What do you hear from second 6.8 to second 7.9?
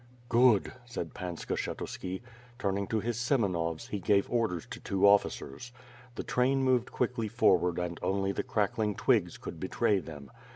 quickly for ward